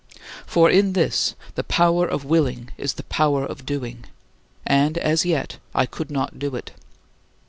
For 0.47 0.67
in 0.67 0.93
this, 0.93 1.35
the 1.53 1.63
power 1.63 2.07
of 2.07 2.25
willing 2.25 2.71
is 2.75 2.93
the 2.93 3.03
power 3.03 3.45
of 3.45 3.67
doing; 3.67 4.05
and 4.65 4.97
as 4.97 5.25
yet 5.27 5.59
I 5.75 5.85
could 5.85 6.09
not 6.09 6.39
do 6.39 6.55
it. 6.55 6.71